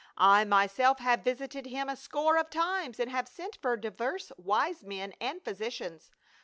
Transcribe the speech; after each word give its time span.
I 0.17 0.45
myself 0.45 0.97
have 0.97 1.19
visited 1.23 1.67
him 1.67 1.87
a 1.87 1.95
score 1.95 2.35
of 2.37 2.49
times 2.49 2.99
and 2.99 3.11
have 3.11 3.27
sent 3.27 3.59
for 3.61 3.77
divers 3.77 4.31
wise 4.35 4.83
men 4.83 5.13
and 5.21 5.43
physicians. 5.43 6.09